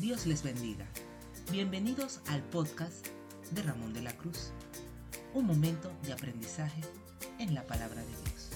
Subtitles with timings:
[0.00, 0.86] Dios les bendiga.
[1.50, 3.08] Bienvenidos al podcast
[3.52, 4.52] de Ramón de la Cruz.
[5.32, 6.82] Un momento de aprendizaje
[7.38, 8.50] en la palabra de Dios.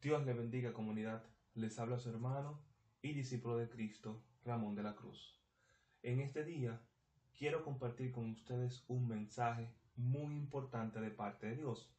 [0.00, 1.24] Dios le bendiga comunidad.
[1.54, 2.60] Les habla su hermano
[3.02, 5.36] y discípulo de Cristo, Ramón de la Cruz.
[6.04, 6.80] En este día
[7.36, 11.90] quiero compartir con ustedes un mensaje muy importante de parte de Dios.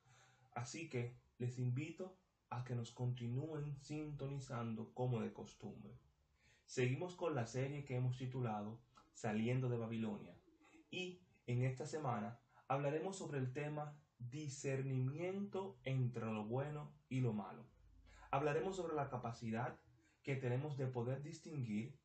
[0.53, 2.17] Así que les invito
[2.49, 6.06] a que nos continúen sintonizando como de costumbre.
[6.67, 8.77] Seguimos con la serie que hemos titulado
[9.13, 10.35] Saliendo de Babilonia
[10.91, 17.65] y en esta semana hablaremos sobre el tema discernimiento entre lo bueno y lo malo.
[18.31, 19.79] Hablaremos sobre la capacidad
[20.23, 21.97] que tenemos de poder distinguir,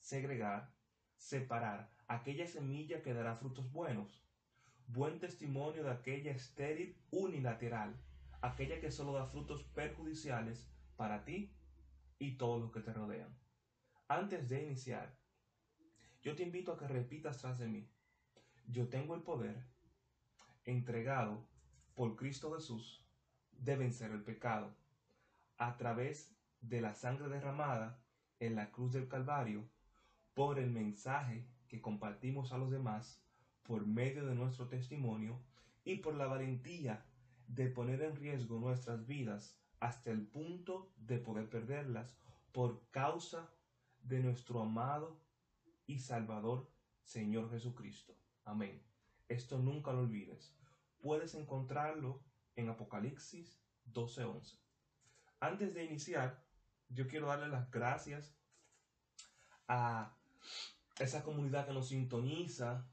[0.00, 0.74] segregar,
[1.16, 4.26] separar aquella semilla que dará frutos buenos,
[4.88, 7.94] buen testimonio de aquella estéril unilateral,
[8.42, 11.54] aquella que solo da frutos perjudiciales para ti
[12.18, 13.38] y todos los que te rodean.
[14.10, 15.14] Antes de iniciar,
[16.20, 17.88] yo te invito a que repitas tras de mí.
[18.66, 19.62] Yo tengo el poder
[20.64, 21.46] entregado
[21.94, 23.06] por Cristo Jesús
[23.52, 24.74] de vencer el pecado
[25.58, 28.02] a través de la sangre derramada
[28.40, 29.64] en la cruz del Calvario
[30.34, 33.22] por el mensaje que compartimos a los demás
[33.62, 35.38] por medio de nuestro testimonio
[35.84, 37.06] y por la valentía
[37.46, 42.18] de poner en riesgo nuestras vidas hasta el punto de poder perderlas
[42.50, 43.48] por causa
[44.02, 45.20] de nuestro amado
[45.86, 46.70] y Salvador
[47.02, 48.16] Señor Jesucristo.
[48.44, 48.82] Amén.
[49.28, 50.54] Esto nunca lo olvides.
[51.00, 52.22] Puedes encontrarlo
[52.56, 54.58] en Apocalipsis 12:11.
[55.40, 56.44] Antes de iniciar,
[56.88, 58.36] yo quiero darle las gracias
[59.68, 60.16] a
[60.98, 62.86] esa comunidad que nos sintoniza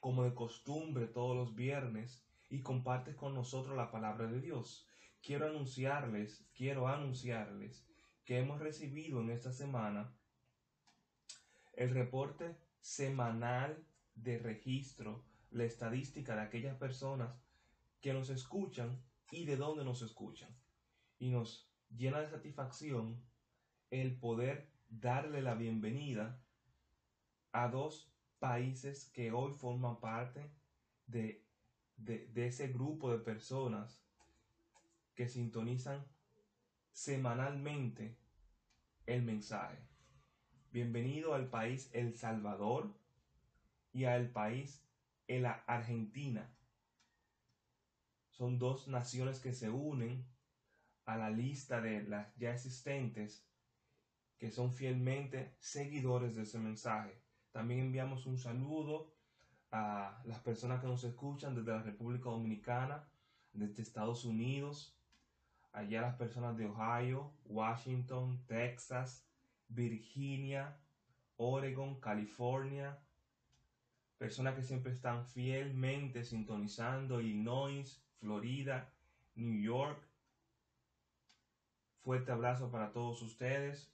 [0.00, 4.88] como de costumbre todos los viernes y compartes con nosotros la palabra de Dios.
[5.22, 7.86] Quiero anunciarles, quiero anunciarles
[8.24, 10.12] que hemos recibido en esta semana
[11.78, 17.30] el reporte semanal de registro, la estadística de aquellas personas
[18.00, 19.00] que nos escuchan
[19.30, 20.50] y de dónde nos escuchan.
[21.20, 23.22] Y nos llena de satisfacción
[23.90, 26.42] el poder darle la bienvenida
[27.52, 30.50] a dos países que hoy forman parte
[31.06, 31.46] de,
[31.96, 34.04] de, ese grupo de personas
[35.14, 36.04] que sintonizan
[36.90, 38.18] semanalmente
[39.06, 39.78] el mensaje.
[40.80, 42.94] Bienvenido al país El Salvador
[43.92, 44.80] y al país
[45.26, 46.48] la Argentina.
[48.30, 50.24] Son dos naciones que se unen
[51.04, 53.44] a la lista de las ya existentes
[54.38, 57.20] que son fielmente seguidores de ese mensaje.
[57.50, 59.12] También enviamos un saludo
[59.72, 63.02] a las personas que nos escuchan desde la República Dominicana,
[63.52, 64.96] desde Estados Unidos,
[65.72, 69.27] allá las personas de Ohio, Washington, Texas,
[69.68, 70.76] Virginia,
[71.36, 72.98] Oregon, California,
[74.18, 78.92] personas que siempre están fielmente sintonizando, Illinois, Florida,
[79.36, 80.02] New York.
[82.02, 83.92] Fuerte abrazo para todos ustedes.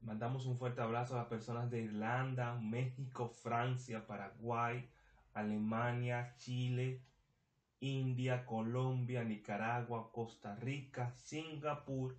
[0.00, 4.88] Mandamos un fuerte abrazo a las personas de Irlanda, México, Francia, Paraguay,
[5.32, 7.02] Alemania, Chile,
[7.80, 12.16] India, Colombia, Nicaragua, Costa Rica, Singapur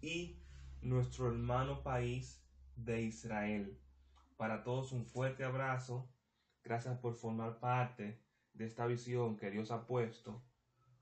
[0.00, 0.38] y
[0.82, 2.44] nuestro hermano país
[2.76, 3.80] de Israel.
[4.36, 6.10] Para todos un fuerte abrazo.
[6.62, 8.22] Gracias por formar parte
[8.52, 10.44] de esta visión que Dios ha puesto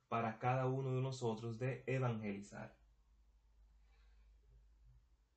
[0.09, 2.77] para cada uno de nosotros de evangelizar.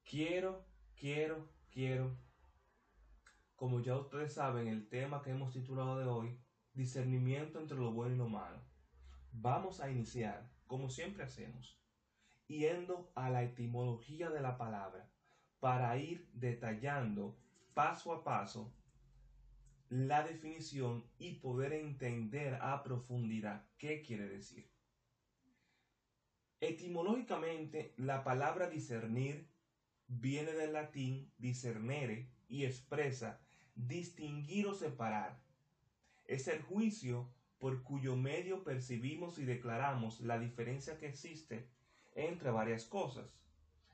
[0.03, 0.69] Quiero
[0.99, 2.17] quiero, quiero,
[3.55, 6.37] como ya ustedes saben, el tema que hemos titulado de hoy,
[6.73, 8.61] discernimiento entre lo bueno y lo malo.
[9.31, 11.78] Vamos a iniciar, como siempre hacemos,
[12.49, 15.09] yendo a la etimología de la palabra,
[15.59, 17.37] para ir detallando
[17.73, 18.73] paso a paso
[19.89, 24.69] la definición y poder entender a profundidad qué quiere decir.
[26.59, 29.47] Etimológicamente, la palabra discernir
[30.07, 33.39] viene del latín discernere y expresa
[33.75, 35.41] distinguir o separar.
[36.25, 41.69] Es el juicio por cuyo medio percibimos y declaramos la diferencia que existe
[42.27, 43.39] entre varias cosas.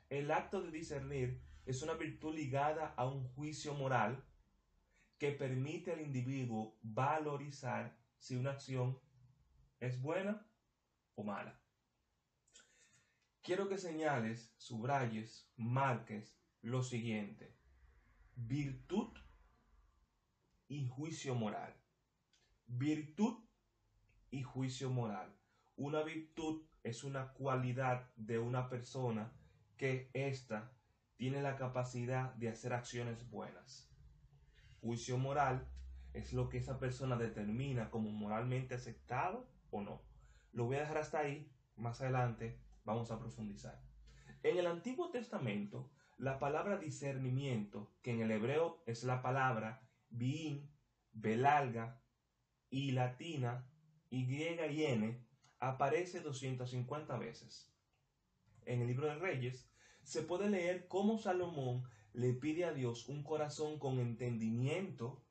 [0.08, 4.24] El acto de discernir es una virtud ligada a un juicio moral
[5.18, 8.98] que permite al individuo valorizar si una acción
[9.80, 10.46] es buena
[11.14, 11.60] o mala.
[13.42, 17.54] Quiero que señales, subrayes, marques lo siguiente.
[18.34, 19.16] Virtud
[20.68, 21.74] y juicio moral.
[22.66, 23.38] Virtud
[24.30, 25.32] y juicio moral.
[25.76, 29.32] Una virtud es una cualidad de una persona
[29.76, 30.72] que ésta
[31.16, 33.90] tiene la capacidad de hacer acciones buenas.
[34.80, 35.68] Juicio moral
[36.14, 40.02] es lo que esa persona determina como moralmente aceptado o no.
[40.52, 43.78] Lo voy a dejar hasta ahí, más adelante vamos a profundizar.
[44.42, 50.70] En el Antiguo Testamento, la palabra discernimiento, que en el hebreo es la palabra bin,
[51.12, 52.00] belalga
[52.70, 53.68] y latina
[54.08, 55.25] y y n,
[55.60, 57.72] aparece 250 veces.
[58.64, 59.68] En el libro de Reyes
[60.02, 65.22] se puede leer cómo Salomón le pide a Dios un corazón con entendimiento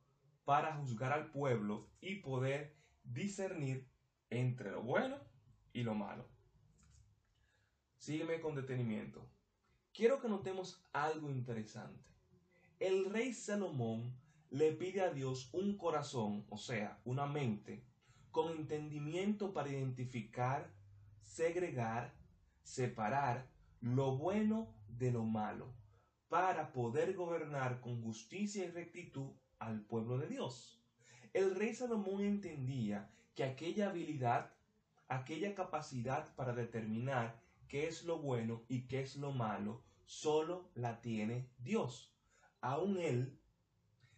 [0.43, 3.89] para juzgar al pueblo y poder discernir
[4.29, 5.17] entre lo bueno
[5.73, 6.27] y lo malo.
[7.97, 9.27] Sígueme con detenimiento.
[9.93, 12.03] Quiero que notemos algo interesante.
[12.79, 14.15] El rey Salomón
[14.49, 17.83] le pide a Dios un corazón, o sea, una mente,
[18.35, 20.69] con entendimiento para identificar,
[21.23, 22.13] segregar,
[22.63, 23.47] separar
[23.79, 25.73] lo bueno de lo malo,
[26.27, 30.83] para poder gobernar con justicia y rectitud al pueblo de Dios.
[31.31, 34.51] El rey Salomón entendía que aquella habilidad,
[35.07, 40.99] aquella capacidad para determinar qué es lo bueno y qué es lo malo, solo la
[40.99, 42.13] tiene Dios.
[42.59, 43.39] Aún él,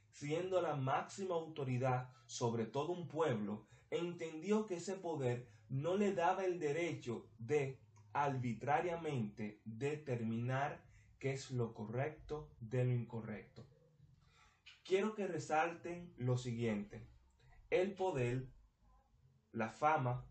[0.10, 6.46] siendo la máxima autoridad sobre todo un pueblo, entendió que ese poder no le daba
[6.46, 7.80] el derecho de
[8.14, 10.82] arbitrariamente determinar
[11.20, 13.66] qué es lo correcto de lo incorrecto.
[14.84, 17.08] Quiero que resalten lo siguiente.
[17.70, 18.48] El poder,
[19.52, 20.26] la fama,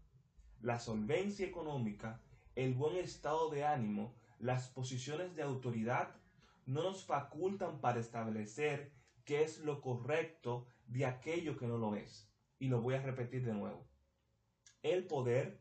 [0.61, 2.23] la solvencia económica,
[2.55, 6.17] el buen estado de ánimo, las posiciones de autoridad
[6.65, 8.93] no nos facultan para establecer
[9.25, 12.31] qué es lo correcto de aquello que no lo es.
[12.59, 13.87] Y lo voy a repetir de nuevo.
[14.83, 15.61] El poder,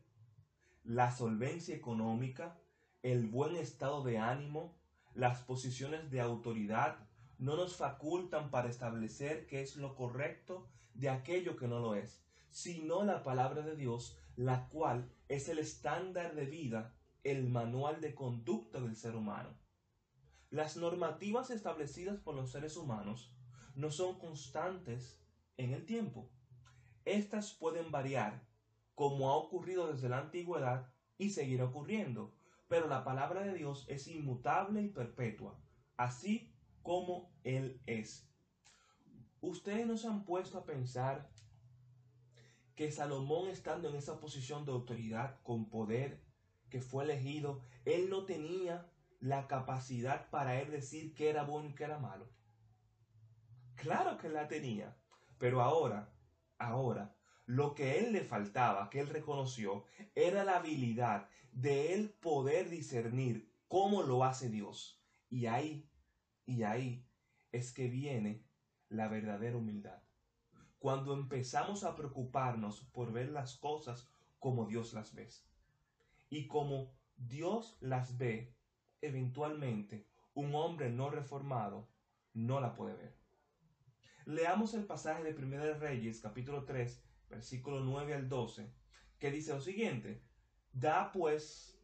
[0.82, 2.58] la solvencia económica,
[3.02, 4.78] el buen estado de ánimo,
[5.14, 6.98] las posiciones de autoridad
[7.38, 12.24] no nos facultan para establecer qué es lo correcto de aquello que no lo es,
[12.50, 16.94] sino la palabra de Dios, la cual es el estándar de vida,
[17.24, 19.50] el manual de conducta del ser humano.
[20.50, 23.34] Las normativas establecidas por los seres humanos
[23.74, 25.20] no son constantes
[25.56, 26.30] en el tiempo.
[27.06, 28.46] Estas pueden variar,
[28.94, 32.34] como ha ocurrido desde la antigüedad y seguirá ocurriendo,
[32.68, 35.58] pero la palabra de Dios es inmutable y perpetua,
[35.96, 38.28] así como Él es.
[39.40, 41.30] Ustedes no se han puesto a pensar
[42.74, 46.20] que Salomón estando en esa posición de autoridad, con poder,
[46.68, 51.74] que fue elegido, él no tenía la capacidad para él decir que era bueno y
[51.74, 52.28] que era malo.
[53.76, 54.96] Claro que la tenía,
[55.38, 56.12] pero ahora,
[56.58, 57.16] ahora,
[57.46, 63.50] lo que él le faltaba, que él reconoció, era la habilidad de él poder discernir
[63.68, 65.02] cómo lo hace Dios.
[65.28, 65.88] Y ahí,
[66.44, 67.06] y ahí
[67.52, 68.44] es que viene
[68.88, 70.02] la verdadera humildad.
[70.78, 75.28] Cuando empezamos a preocuparnos por ver las cosas como Dios las ve.
[76.28, 78.54] Y como Dios las ve,
[79.00, 81.88] eventualmente un hombre no reformado
[82.34, 83.25] no la puede ver.
[84.26, 87.00] Leamos el pasaje de 1 Reyes, capítulo 3,
[87.30, 88.68] versículo 9 al 12,
[89.20, 90.20] que dice lo siguiente,
[90.72, 91.78] Da pues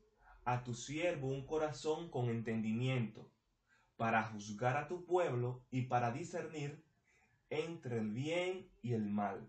[0.44, 3.30] a tu siervo un corazón con entendimiento,
[3.96, 6.84] para juzgar a tu pueblo y para discernir
[7.49, 9.49] entre el bien y el mal.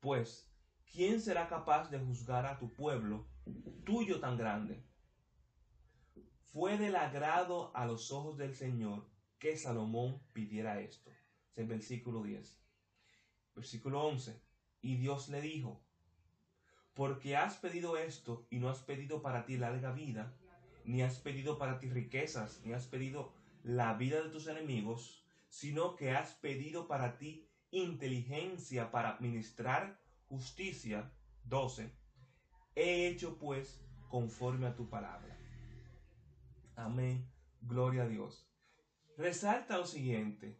[0.00, 0.50] Pues,
[0.90, 3.28] ¿quién será capaz de juzgar a tu pueblo,
[3.84, 4.82] tuyo tan grande?
[6.54, 9.11] Fue del agrado a los ojos del Señor
[9.42, 11.10] que Salomón pidiera esto.
[11.50, 12.62] Es el versículo 10.
[13.56, 14.40] Versículo 11.
[14.82, 15.82] Y Dios le dijo,
[16.94, 20.32] porque has pedido esto y no has pedido para ti larga vida,
[20.84, 23.32] ni has pedido para ti riquezas, ni has pedido
[23.64, 31.10] la vida de tus enemigos, sino que has pedido para ti inteligencia para administrar justicia.
[31.46, 31.92] 12.
[32.76, 35.36] He hecho pues conforme a tu palabra.
[36.76, 37.28] Amén.
[37.60, 38.51] Gloria a Dios
[39.16, 40.58] resalta lo siguiente.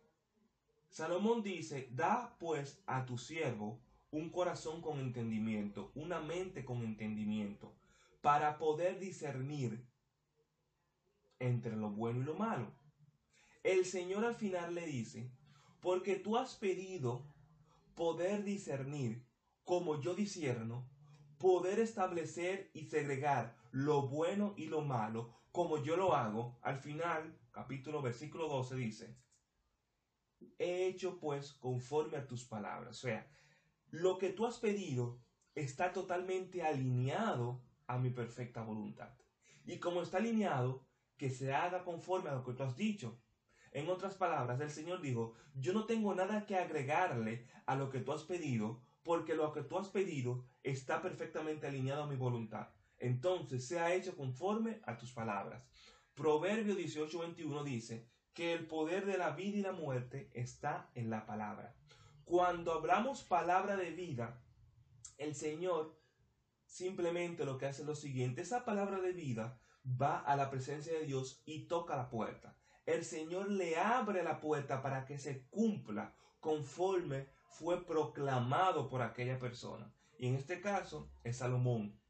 [0.88, 3.80] Salomón dice, da pues a tu siervo
[4.10, 7.74] un corazón con entendimiento, una mente con entendimiento,
[8.20, 9.86] para poder discernir
[11.38, 12.72] entre lo bueno y lo malo.
[13.62, 15.32] El Señor al final le dice,
[15.80, 17.24] porque tú has pedido
[17.94, 19.26] poder discernir
[19.64, 20.86] como yo discierno,
[21.38, 27.38] poder establecer y segregar lo bueno y lo malo como yo lo hago, al final
[27.50, 29.16] capítulo versículo 12 dice,
[30.58, 32.98] he hecho pues conforme a tus palabras.
[32.98, 33.30] O sea,
[33.90, 35.20] lo que tú has pedido
[35.54, 39.10] está totalmente alineado a mi perfecta voluntad.
[39.64, 40.86] Y como está alineado,
[41.18, 43.20] que se haga conforme a lo que tú has dicho.
[43.70, 48.00] En otras palabras, el Señor dijo, yo no tengo nada que agregarle a lo que
[48.00, 52.68] tú has pedido, porque lo que tú has pedido está perfectamente alineado a mi voluntad.
[53.02, 55.60] Entonces, sea hecho conforme a tus palabras.
[56.14, 61.26] Proverbio 18:21 dice que el poder de la vida y la muerte está en la
[61.26, 61.74] palabra.
[62.24, 64.40] Cuando hablamos palabra de vida,
[65.18, 66.00] el Señor
[66.64, 70.92] simplemente lo que hace es lo siguiente, esa palabra de vida va a la presencia
[70.92, 72.56] de Dios y toca la puerta.
[72.86, 79.40] El Señor le abre la puerta para que se cumpla conforme fue proclamado por aquella
[79.40, 79.92] persona.
[80.18, 82.00] Y en este caso es Salomón.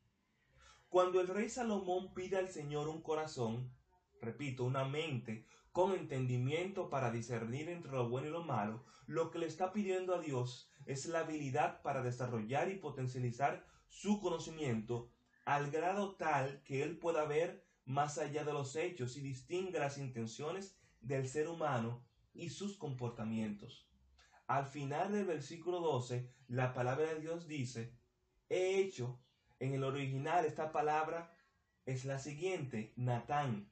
[0.92, 3.72] Cuando el rey Salomón pide al Señor un corazón,
[4.20, 9.38] repito, una mente con entendimiento para discernir entre lo bueno y lo malo, lo que
[9.38, 15.10] le está pidiendo a Dios es la habilidad para desarrollar y potencializar su conocimiento
[15.46, 19.96] al grado tal que él pueda ver más allá de los hechos y distinga las
[19.96, 23.88] intenciones del ser humano y sus comportamientos.
[24.46, 27.96] Al final del versículo 12, la palabra de Dios dice,
[28.50, 29.18] he hecho,
[29.62, 31.32] en el original esta palabra
[31.86, 33.70] es la siguiente, Natán.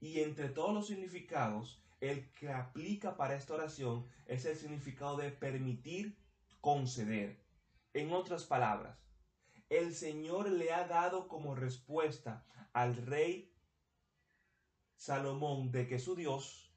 [0.00, 5.30] Y entre todos los significados, el que aplica para esta oración es el significado de
[5.30, 6.18] permitir
[6.60, 7.38] conceder.
[7.94, 8.98] En otras palabras,
[9.68, 13.54] el Señor le ha dado como respuesta al rey
[14.96, 16.74] Salomón de que su Dios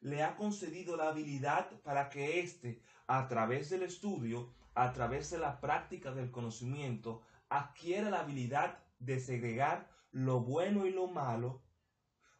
[0.00, 5.38] le ha concedido la habilidad para que éste, a través del estudio, a través de
[5.38, 11.62] la práctica del conocimiento, adquiera la habilidad de segregar lo bueno y lo malo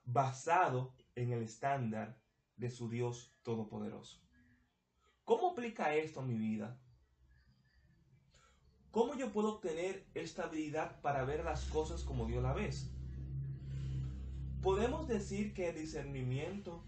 [0.05, 2.19] basado en el estándar
[2.57, 4.21] de su Dios Todopoderoso.
[5.25, 6.81] ¿Cómo aplica esto a mi vida?
[8.91, 12.71] ¿Cómo yo puedo obtener esta habilidad para ver las cosas como Dios la ve?
[14.62, 16.85] Podemos decir que el discernimiento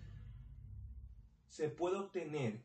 [1.46, 2.64] se puede obtener.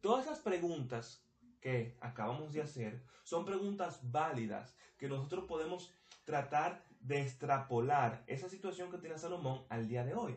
[0.00, 1.24] Todas esas preguntas
[1.60, 5.92] que acabamos de hacer son preguntas válidas que nosotros podemos
[6.24, 10.36] tratar de extrapolar esa situación que tiene Salomón al día de hoy.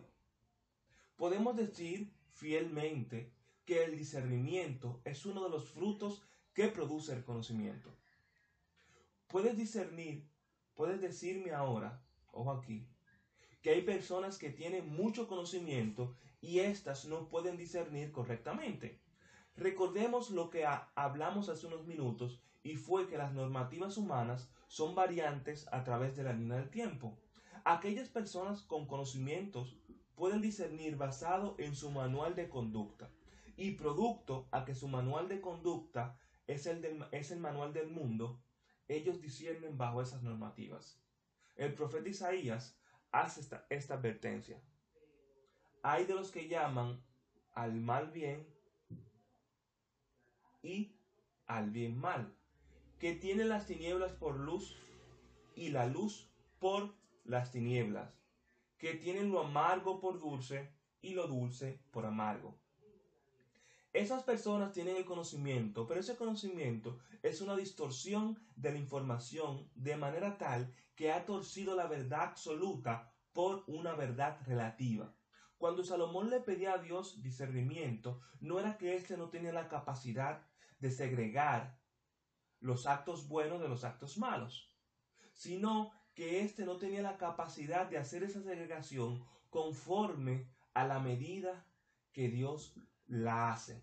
[1.15, 3.31] Podemos decir fielmente
[3.65, 7.95] que el discernimiento es uno de los frutos que produce el conocimiento.
[9.27, 10.29] Puedes discernir,
[10.75, 12.87] puedes decirme ahora, ojo aquí,
[13.61, 19.02] que hay personas que tienen mucho conocimiento y éstas no pueden discernir correctamente.
[19.55, 25.67] Recordemos lo que hablamos hace unos minutos y fue que las normativas humanas son variantes
[25.72, 27.19] a través de la línea del tiempo.
[27.63, 29.77] Aquellas personas con conocimientos
[30.15, 33.12] pueden discernir basado en su manual de conducta
[33.55, 36.17] y producto a que su manual de conducta
[36.48, 38.41] es el, es el manual del mundo,
[38.88, 41.00] ellos disciernen bajo esas normativas.
[41.55, 42.77] El profeta Isaías
[43.12, 44.62] hace esta, esta advertencia.
[45.83, 47.01] Hay de los que llaman
[47.53, 48.52] al mal bien
[50.63, 50.96] y
[51.46, 52.34] al bien mal,
[52.98, 54.75] que tienen las tinieblas por luz
[55.55, 58.10] y la luz por las tinieblas,
[58.77, 62.58] que tienen lo amargo por dulce y lo dulce por amargo.
[63.91, 69.96] Esas personas tienen el conocimiento, pero ese conocimiento es una distorsión de la información de
[69.98, 75.13] manera tal que ha torcido la verdad absoluta por una verdad relativa.
[75.58, 80.41] Cuando Salomón le pedía a Dios discernimiento, no era que éste no tenía la capacidad
[80.83, 81.79] de segregar
[82.59, 84.69] los actos buenos de los actos malos,
[85.31, 91.65] sino que éste no tenía la capacidad de hacer esa segregación conforme a la medida
[92.11, 92.75] que Dios
[93.07, 93.81] la hace.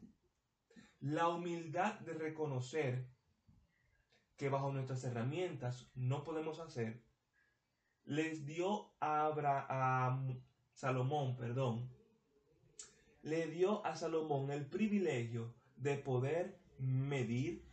[1.00, 3.08] La humildad de reconocer
[4.36, 7.02] que bajo nuestras herramientas no podemos hacer,
[8.04, 10.38] les dio a, Abraham,
[10.74, 11.88] Salomón, perdón,
[13.22, 17.64] le dio a Salomón el privilegio de poder medir,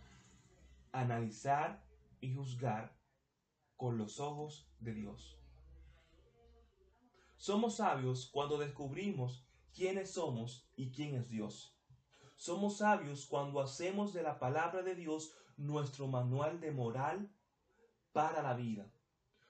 [0.91, 1.83] analizar
[2.19, 2.95] y juzgar
[3.75, 5.37] con los ojos de Dios.
[7.37, 11.77] Somos sabios cuando descubrimos quiénes somos y quién es Dios.
[12.35, 17.31] Somos sabios cuando hacemos de la palabra de Dios nuestro manual de moral
[18.11, 18.91] para la vida.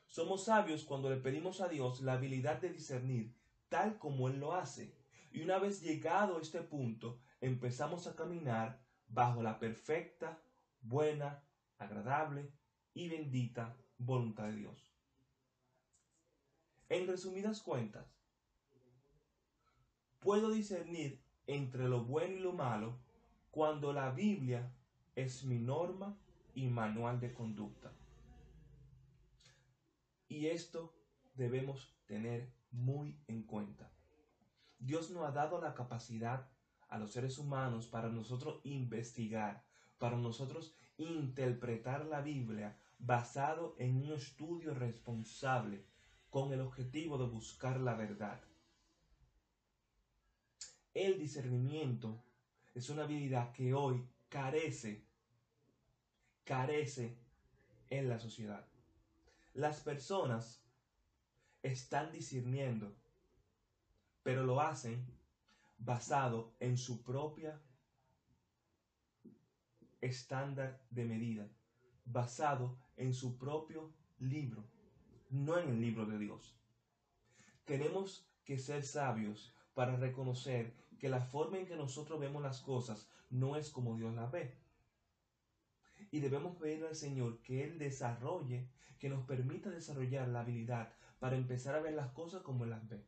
[0.07, 3.35] Somos sabios cuando le pedimos a Dios la habilidad de discernir
[3.69, 4.95] tal como Él lo hace.
[5.31, 10.39] Y una vez llegado a este punto, empezamos a caminar bajo la perfecta,
[10.81, 11.43] buena,
[11.77, 12.51] agradable
[12.93, 14.93] y bendita voluntad de Dios.
[16.89, 18.05] En resumidas cuentas,
[20.19, 22.97] puedo discernir entre lo bueno y lo malo
[23.51, 24.71] cuando la Biblia
[25.15, 26.17] es mi norma
[26.53, 27.91] y manual de conducta.
[30.29, 30.93] Y esto
[31.35, 33.89] debemos tener muy en cuenta.
[34.79, 36.47] Dios nos ha dado la capacidad
[36.89, 39.63] a los seres humanos para nosotros investigar,
[39.97, 45.83] para nosotros interpretar la Biblia basado en un estudio responsable
[46.29, 48.39] con el objetivo de buscar la verdad.
[50.93, 52.23] El discernimiento
[52.73, 55.03] es una habilidad que hoy carece,
[56.43, 57.17] carece
[57.89, 58.65] en la sociedad.
[59.53, 60.61] Las personas
[61.63, 62.95] están discerniendo,
[64.23, 65.16] pero lo hacen
[65.77, 67.61] basado en su propia
[70.01, 71.49] estándar de medida,
[72.05, 74.63] basado en su propio libro,
[75.29, 76.57] no en el libro de Dios.
[77.65, 83.09] Tenemos que ser sabios para reconocer que la forma en que nosotros vemos las cosas
[83.29, 84.57] no es como Dios las ve.
[86.11, 88.69] Y debemos pedirle al Señor que Él desarrolle,
[88.99, 92.87] que nos permita desarrollar la habilidad para empezar a ver las cosas como Él las
[92.87, 93.05] ve.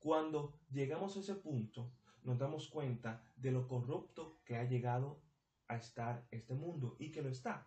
[0.00, 1.92] Cuando llegamos a ese punto,
[2.22, 5.20] nos damos cuenta de lo corrupto que ha llegado
[5.68, 7.66] a estar este mundo y que lo está.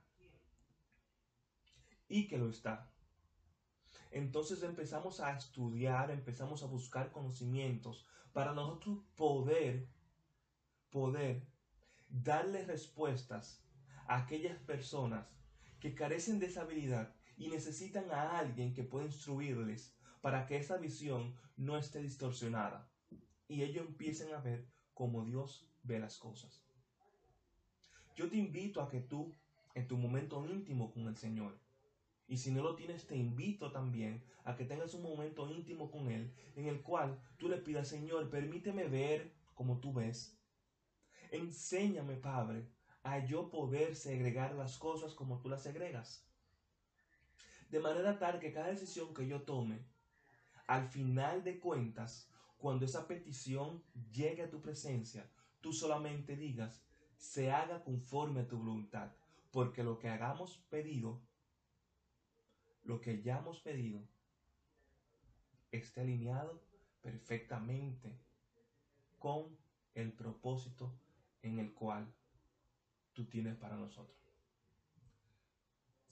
[2.09, 2.91] Y que lo está.
[4.09, 9.87] Entonces empezamos a estudiar, empezamos a buscar conocimientos para nosotros poder,
[10.89, 11.47] poder
[12.09, 13.63] darle respuestas
[14.07, 15.27] a aquellas personas
[15.79, 20.77] que carecen de esa habilidad y necesitan a alguien que pueda instruirles para que esa
[20.77, 22.89] visión no esté distorsionada
[23.49, 26.63] y ellos empiecen a ver como Dios ve las cosas.
[28.15, 29.35] Yo te invito a que tú,
[29.75, 31.59] en tu momento íntimo con el Señor,
[32.25, 36.09] y si no lo tienes, te invito también a que tengas un momento íntimo con
[36.09, 40.39] Él, en el cual tú le pidas, Señor, permíteme ver como tú ves.
[41.31, 42.69] Enséñame, Padre,
[43.03, 46.25] a yo poder segregar las cosas como tú las segregas.
[47.69, 49.83] De manera tal que cada decisión que yo tome,
[50.73, 52.27] al final de cuentas,
[52.57, 55.29] cuando esa petición llegue a tu presencia,
[55.61, 56.81] tú solamente digas,
[57.15, 59.11] se haga conforme a tu voluntad,
[59.51, 61.21] porque lo que hagamos pedido,
[62.83, 64.01] lo que ya hemos pedido,
[65.71, 66.59] esté alineado
[67.01, 68.17] perfectamente
[69.19, 69.55] con
[69.93, 70.91] el propósito
[71.43, 72.11] en el cual
[73.13, 74.17] tú tienes para nosotros.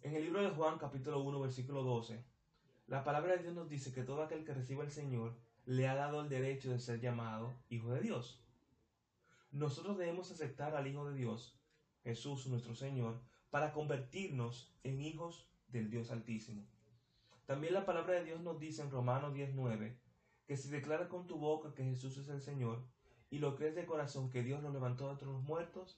[0.04, 2.31] En el libro de Juan capítulo 1 versículo 12,
[2.91, 5.95] la palabra de Dios nos dice que todo aquel que reciba al Señor le ha
[5.95, 8.43] dado el derecho de ser llamado Hijo de Dios.
[9.49, 11.58] Nosotros debemos aceptar al Hijo de Dios,
[12.04, 16.67] Jesús nuestro Señor, para convertirnos en hijos del Dios Altísimo.
[17.45, 19.97] También la palabra de Dios nos dice en Romanos 19
[20.45, 22.84] que si declaras con tu boca que Jesús es el Señor
[23.30, 25.97] y lo crees de corazón que Dios lo levantó de entre los muertos,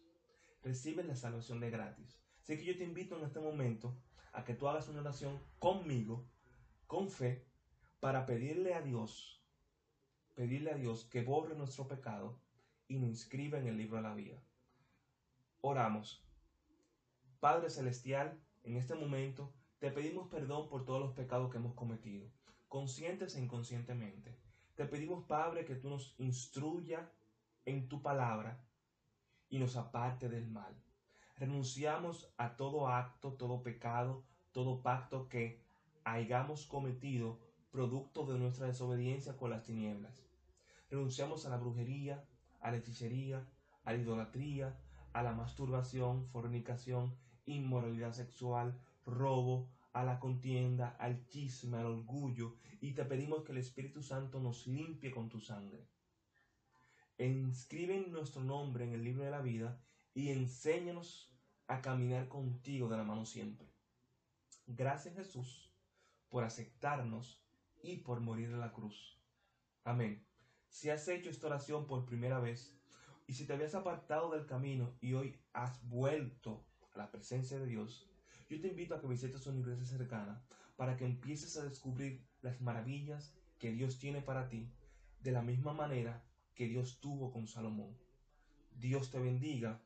[0.61, 2.19] recibes la salvación de gratis.
[2.39, 3.97] Así que yo te invito en este momento
[4.31, 6.27] a que tú hagas una oración conmigo,
[6.93, 7.43] con fe,
[7.99, 9.41] para pedirle a Dios
[10.35, 12.37] pedirle a Dios que borre nuestro pecado
[12.87, 14.37] y nos inscriba en el libro de la vida.
[15.61, 16.23] Oramos.
[17.39, 22.29] Padre Celestial, en este momento te pedimos perdón por todos los pecados que hemos cometido,
[22.69, 24.37] conscientes e inconscientemente.
[24.75, 27.09] Te pedimos, Padre, que tú nos instruya
[27.65, 28.63] en tu palabra
[29.49, 30.75] y nos aparte del mal.
[31.37, 35.72] Renunciamos a todo acto, todo pecado, todo pacto que
[36.05, 37.39] hayamos cometido
[37.71, 40.23] producto de nuestra desobediencia con las tinieblas.
[40.89, 42.23] Renunciamos a la brujería,
[42.61, 43.47] a la hechicería,
[43.83, 44.77] a la idolatría,
[45.13, 52.93] a la masturbación, fornicación, inmoralidad sexual, robo, a la contienda, al chisme, al orgullo, y
[52.93, 55.87] te pedimos que el Espíritu Santo nos limpie con tu sangre.
[57.17, 59.79] Inscribe nuestro nombre en el libro de la vida
[60.13, 61.31] y enséñanos
[61.67, 63.67] a caminar contigo de la mano siempre.
[64.67, 65.72] Gracias Jesús
[66.33, 67.45] por aceptarnos
[67.83, 69.19] y por morir en la cruz.
[69.83, 70.25] Amén.
[70.67, 72.75] Si has hecho esta oración por primera vez
[73.27, 76.65] y si te habías apartado del camino y hoy has vuelto
[76.95, 78.09] a la presencia de Dios,
[78.49, 80.43] yo te invito a que visites una iglesia cercana
[80.75, 84.73] para que empieces a descubrir las maravillas que Dios tiene para ti
[85.19, 87.95] de la misma manera que Dios tuvo con Salomón.
[88.71, 89.83] Dios te bendiga.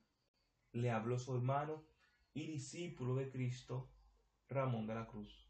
[0.71, 1.83] Le habló su hermano
[2.33, 3.91] y discípulo de Cristo,
[4.47, 5.46] Ramón de la Cruz.